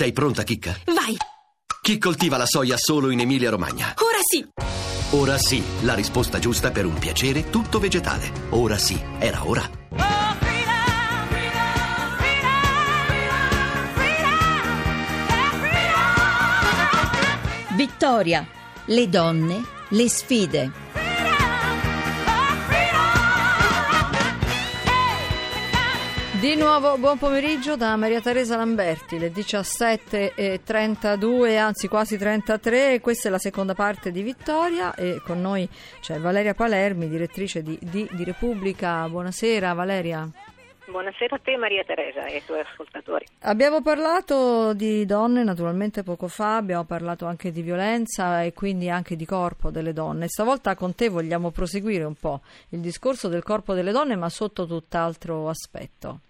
[0.00, 0.74] Sei pronta, Chicca?
[0.86, 1.14] Vai!
[1.82, 3.96] Chi coltiva la soia solo in Emilia-Romagna?
[3.98, 4.48] Ora sì!
[5.10, 8.32] Ora sì, la risposta giusta per un piacere tutto vegetale.
[8.48, 9.68] Ora sì, era ora.
[17.76, 18.48] Vittoria,
[18.86, 20.70] le donne, le sfide.
[26.40, 33.30] Di nuovo buon pomeriggio da Maria Teresa Lamberti, le 17.32, anzi quasi 33, questa è
[33.30, 35.68] la seconda parte di Vittoria e con noi
[36.00, 39.06] c'è Valeria Palermi, direttrice di, di, di Repubblica.
[39.06, 40.26] Buonasera Valeria.
[40.86, 43.26] Buonasera a te Maria Teresa e ai tuoi ascoltatori.
[43.40, 49.14] Abbiamo parlato di donne naturalmente poco fa, abbiamo parlato anche di violenza e quindi anche
[49.14, 50.28] di corpo delle donne.
[50.28, 54.66] Stavolta con te vogliamo proseguire un po' il discorso del corpo delle donne ma sotto
[54.66, 56.20] tutt'altro aspetto.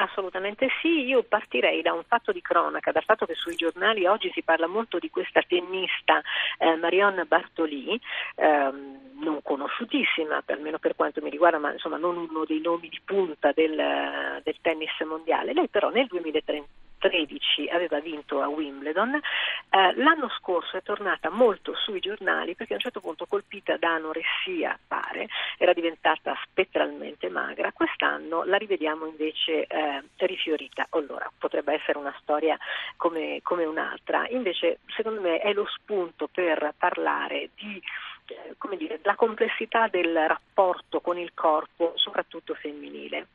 [0.00, 4.30] Assolutamente sì, io partirei da un fatto di cronaca, dal fatto che sui giornali oggi
[4.32, 6.22] si parla molto di questa tennista
[6.58, 8.00] eh, Marion Bartoli,
[8.36, 13.00] ehm, non conosciutissima, almeno per quanto mi riguarda, ma insomma non uno dei nomi di
[13.04, 15.52] punta del, del tennis mondiale.
[15.52, 21.74] Lei però nel 2030 2013 aveva vinto a Wimbledon, eh, l'anno scorso è tornata molto
[21.74, 27.72] sui giornali perché a un certo punto colpita da anoressia, pare, era diventata spettralmente magra,
[27.72, 30.86] quest'anno la rivediamo invece eh, rifiorita.
[30.90, 32.58] Allora, potrebbe essere una storia
[32.96, 37.80] come, come un'altra, invece secondo me è lo spunto per parlare di
[38.26, 43.26] eh, come dire, la complessità del rapporto con il corpo, soprattutto femminile.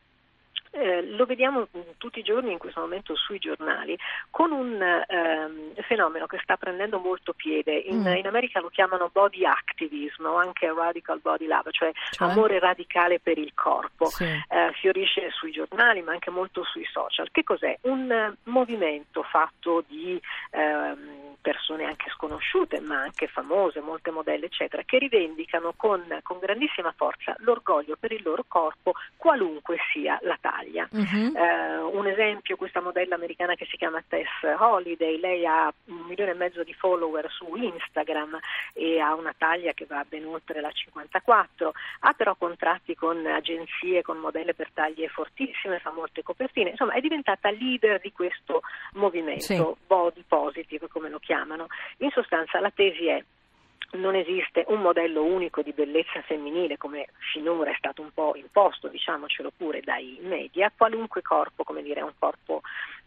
[0.75, 3.95] Eh, lo vediamo tutti i giorni in questo momento sui giornali
[4.31, 7.73] con un ehm, fenomeno che sta prendendo molto piede.
[7.77, 8.15] In, mm.
[8.15, 12.27] in, America lo chiamano body activism o anche radical body love, cioè, cioè?
[12.27, 14.07] amore radicale per il corpo.
[14.07, 14.23] Sì.
[14.23, 17.29] Eh, fiorisce sui giornali ma anche molto sui social.
[17.29, 17.77] Che cos'è?
[17.81, 24.81] Un uh, movimento fatto di ehm, persone anche sconosciute ma anche famose, molte modelle eccetera,
[24.83, 30.87] che rivendicano con, con grandissima forza l'orgoglio per il loro corpo qualunque sia la taglia.
[30.89, 31.33] Uh-huh.
[31.35, 36.31] Eh, un esempio, questa modella americana che si chiama Tess Holiday, lei ha un milione
[36.31, 38.39] e mezzo di follower su Instagram
[38.73, 44.01] e ha una taglia che va ben oltre la 54, ha però contratti con agenzie,
[44.01, 48.61] con modelle per taglie fortissime, fa molte copertine, insomma è diventata leader di questo
[48.93, 49.75] movimento, sì.
[49.85, 51.32] body positive come lo chiamano.
[51.97, 53.23] In sostanza la tesi è
[53.93, 58.87] non esiste un modello unico di bellezza femminile come finora è stato un po' imposto,
[58.87, 62.61] diciamocelo pure dai media, qualunque corpo, come dire, è un corpo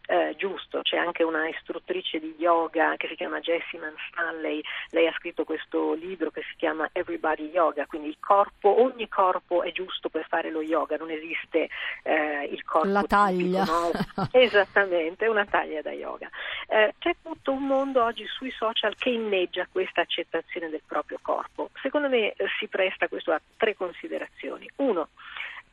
[0.07, 0.81] eh, giusto.
[0.81, 4.61] C'è anche una istruttrice di yoga che si chiama Jessie Manstanley,
[4.91, 9.61] lei ha scritto questo libro che si chiama Everybody Yoga, quindi il corpo, ogni corpo
[9.61, 11.69] è giusto per fare lo yoga, non esiste
[12.03, 13.63] eh, il corpo La taglia.
[13.63, 14.27] Tipico, no?
[14.31, 16.29] Esattamente, una taglia da yoga.
[16.67, 21.69] Eh, c'è tutto un mondo oggi sui social che inneggia questa accettazione del proprio corpo.
[21.81, 24.69] Secondo me eh, si presta questo a tre considerazioni.
[24.77, 25.09] Uno,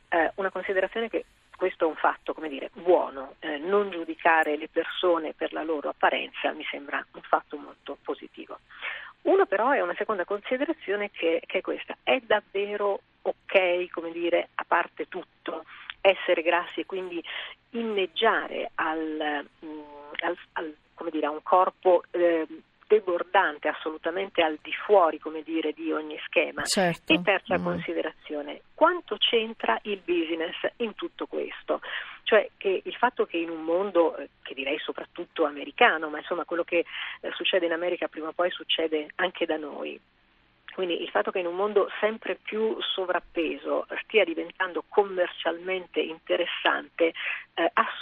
[0.09, 4.67] eh, una considerazione che questo è un fatto, come dire, buono, eh, non giudicare le
[4.67, 8.59] persone per la loro apparenza mi sembra un fatto molto positivo.
[9.23, 14.49] Uno però è una seconda considerazione che, che è questa, è davvero ok, come dire,
[14.55, 15.65] a parte tutto,
[16.01, 17.23] essere grassi e quindi
[17.71, 19.79] inneggiare al, mm,
[20.19, 20.75] al, al
[21.09, 22.03] dire, a un corpo
[24.05, 26.63] assolutamente al di fuori, come dire, di ogni schema.
[26.63, 27.11] Certo.
[27.11, 27.63] E terza mm.
[27.63, 31.81] considerazione, quanto c'entra il business in tutto questo?
[32.23, 36.45] Cioè che il fatto che in un mondo, eh, che direi soprattutto americano, ma insomma
[36.45, 36.85] quello che
[37.21, 39.99] eh, succede in America prima o poi succede anche da noi,
[40.73, 47.13] quindi il fatto che in un mondo sempre più sovrappeso stia diventando commercialmente interessante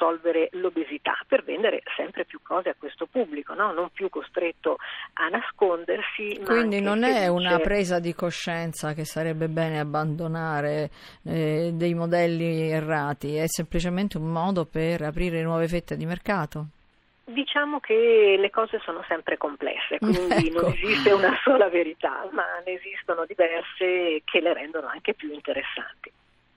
[0.03, 3.71] assolvere l'obesità per vendere sempre più cose a questo pubblico, no?
[3.71, 4.77] non più costretto
[5.13, 6.41] a nascondersi.
[6.43, 10.89] Quindi non è una presa di coscienza che sarebbe bene abbandonare
[11.23, 16.65] eh, dei modelli errati, è semplicemente un modo per aprire nuove fette di mercato.
[17.25, 20.61] Diciamo che le cose sono sempre complesse, quindi ecco.
[20.61, 26.11] non esiste una sola verità, ma ne esistono diverse che le rendono anche più interessanti.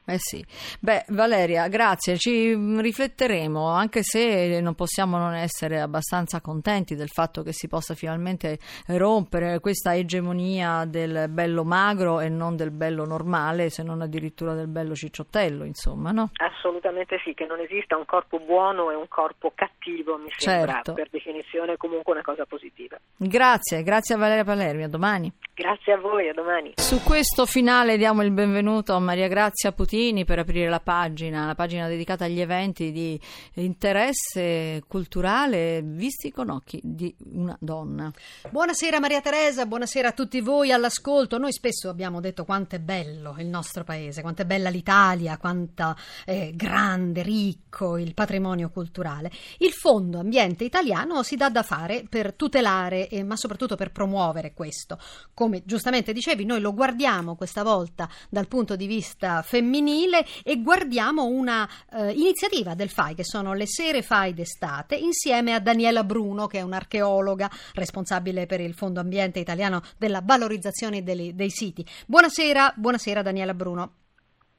[0.08, 0.44] Eh sì.
[0.78, 7.42] Beh, Valeria, grazie, ci rifletteremo, anche se non possiamo non essere abbastanza contenti del fatto
[7.42, 13.68] che si possa finalmente rompere questa egemonia del bello magro e non del bello normale,
[13.68, 16.30] se non addirittura del bello cicciottello, insomma, no?
[16.36, 20.92] Assolutamente sì, che non esista un corpo buono e un corpo cattivo, mi sembra certo.
[20.92, 22.96] per definizione comunque una cosa positiva.
[23.16, 25.32] Grazie, grazie a Valeria Palermi, a domani.
[25.58, 26.72] Grazie a voi, a domani.
[26.74, 31.54] Su questo finale diamo il benvenuto a Maria Grazia Putini per aprire la pagina, la
[31.54, 33.18] pagina dedicata agli eventi di
[33.54, 38.12] interesse culturale visti con occhi di una donna.
[38.50, 41.38] Buonasera Maria Teresa, buonasera a tutti voi all'ascolto.
[41.38, 45.96] Noi spesso abbiamo detto quanto è bello il nostro paese, quanto è bella l'Italia, quanto
[46.26, 49.30] è grande, ricco il patrimonio culturale.
[49.56, 54.52] Il Fondo Ambiente Italiano si dà da fare per tutelare, eh, ma soprattutto per promuovere
[54.52, 54.98] questo
[55.46, 61.24] come giustamente dicevi, noi lo guardiamo questa volta dal punto di vista femminile e guardiamo
[61.24, 66.48] una eh, iniziativa del FAI, che sono le sere FAI d'estate, insieme a Daniela Bruno,
[66.48, 71.86] che è un'archeologa responsabile per il Fondo Ambiente Italiano della valorizzazione dei, dei siti.
[72.06, 74.05] Buonasera, buonasera Daniela Bruno.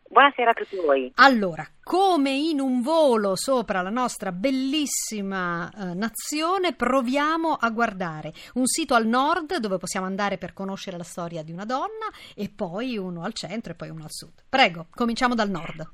[0.10, 1.12] Buonasera a tutti voi.
[1.16, 8.66] Allora, come in un volo sopra la nostra bellissima eh, nazione, proviamo a guardare un
[8.66, 12.98] sito al nord dove possiamo andare per conoscere la storia di una donna e poi
[12.98, 14.44] uno al centro e poi uno al sud.
[14.48, 15.86] Prego, cominciamo dal nord.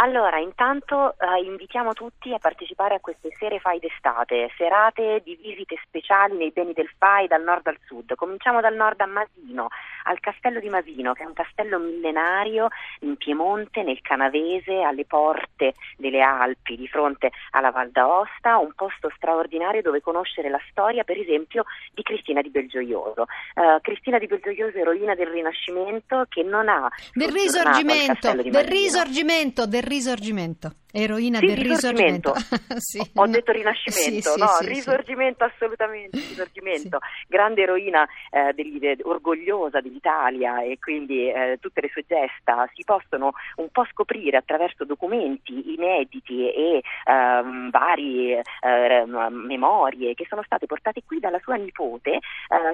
[0.00, 5.74] Allora, intanto eh, invitiamo tutti a partecipare a queste sere FAI d'estate, serate di visite
[5.84, 8.14] speciali nei beni del FAI dal nord al sud.
[8.14, 9.66] Cominciamo dal nord a Masino,
[10.04, 12.68] al castello di Masino, che è un castello millenario
[13.00, 19.10] in Piemonte, nel Canavese, alle porte delle Alpi, di fronte alla Val d'Aosta, un posto
[19.16, 23.26] straordinario dove conoscere la storia, per esempio, di Cristina di Belgioioso.
[23.54, 26.88] Uh, Cristina di Belgioioso, eroina del Rinascimento, che non ha...
[27.12, 30.72] Del risorgimento, del risorgimento, del risorgimento.
[30.90, 32.34] Eroina sì, del risorgimento.
[32.78, 33.30] sì, Ho no.
[33.30, 36.98] detto rinascimento, sì, no, risorgimento assolutamente, risorgimento.
[37.26, 42.84] Grande eroina eh, degli, de, orgogliosa dell'Italia e quindi eh, tutte le sue gesta si
[42.84, 50.66] possono un po' scoprire attraverso documenti inediti e ehm, varie eh, memorie che sono state
[50.66, 52.20] portate qui dalla sua nipote eh,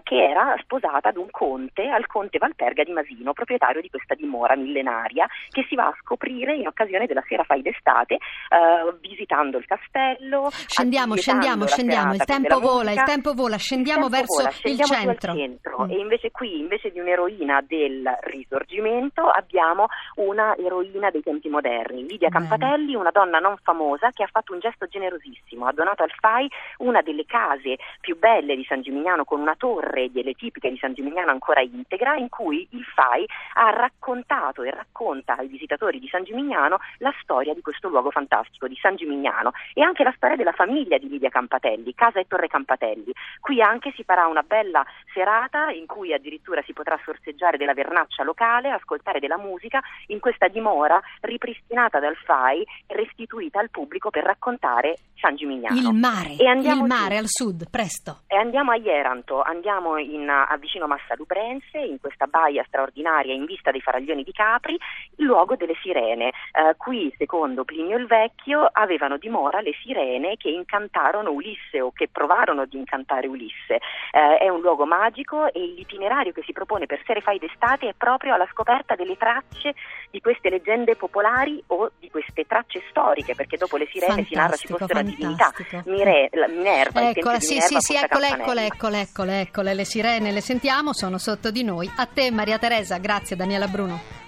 [0.04, 4.54] che era sposata ad un conte, al conte Valperga di Masino, proprietario di questa dimora
[4.54, 8.18] millenaria che si va a scoprire in occasione della sera fai d'estate serate,
[8.50, 10.50] uh, visitando il castello.
[10.50, 15.18] Scendiamo, scendiamo, scendiamo, il tempo vola, il tempo vola, scendiamo tempo verso vola, scendiamo il
[15.18, 15.34] centro.
[15.34, 15.84] centro.
[15.84, 15.90] Mm.
[15.90, 19.86] E invece qui, invece di un'eroina del risorgimento, abbiamo
[20.16, 22.46] una eroina dei tempi moderni, Lidia Bene.
[22.46, 26.48] Campatelli, una donna non famosa che ha fatto un gesto generosissimo, ha donato al FAI
[26.78, 30.92] una delle case più belle di San Gimignano con una torre delle tipiche di San
[30.92, 33.24] Gimignano ancora integra, in cui il FAI
[33.54, 38.68] ha raccontato e racconta ai visitatori di San Gimignano la storia di questo luogo fantastico
[38.68, 42.48] di San Gimignano e anche la storia della famiglia di Lidia Campatelli, Casa e Torre
[42.48, 43.12] Campatelli.
[43.40, 48.22] Qui anche si farà una bella serata in cui addirittura si potrà sorseggiare della vernaccia
[48.22, 54.24] locale, ascoltare della musica in questa dimora ripristinata dal FAI e restituita al pubblico per
[54.24, 55.78] raccontare San Gimignano.
[55.78, 58.20] Il mare, il mare al sud, presto.
[58.26, 63.44] E andiamo a Ieranto, andiamo in, a vicino Massa Lubrense, in questa baia straordinaria in
[63.46, 64.78] vista dei faraglioni di Capri,
[65.16, 66.32] il luogo delle sirene.
[66.52, 71.92] Uh, qui, secondo Plinio Plinio il Vecchio avevano dimora le sirene che incantarono Ulisse o
[71.92, 73.74] che provarono di incantare Ulisse.
[74.10, 77.94] Eh, è un luogo magico e l'itinerario che si propone per Sere Fai d'estate è
[77.96, 79.74] proprio alla scoperta delle tracce
[80.10, 84.40] di queste leggende popolari o di queste tracce storiche, perché dopo le sirene fantastico, si
[84.40, 85.26] narra ci fosse fantastico.
[85.26, 87.10] la divinità Mire, la Minerva.
[87.10, 91.18] Eccola, sì, Minerva, sì, sì, eccole, eccole, eccole, eccole, eccole, le sirene le sentiamo, sono
[91.18, 91.90] sotto di noi.
[91.96, 94.23] A te Maria Teresa, grazie Daniela Bruno.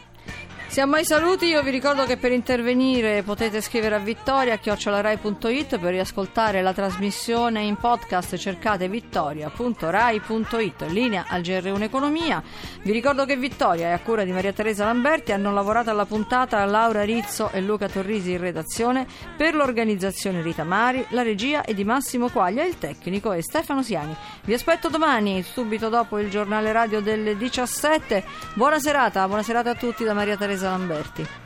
[0.69, 5.93] Siamo ai saluti, io vi ricordo che per intervenire potete scrivere a vittoria chiocciolarai.it per
[5.93, 12.43] riascoltare la trasmissione in podcast cercate vittoria.rai.it linea al GR1 Economia.
[12.83, 16.63] Vi ricordo che Vittoria è a cura di Maria Teresa Lamberti, hanno lavorato alla puntata
[16.67, 21.85] Laura Rizzo e Luca Torrisi in redazione, per l'organizzazione Rita Mari, la regia è di
[21.85, 24.15] Massimo Quaglia, il tecnico è Stefano Siani.
[24.45, 28.23] Vi aspetto domani, subito dopo il giornale radio delle 17.
[28.55, 31.46] Buona serata, buona serata a tutti da Maria Teresa Lamberti.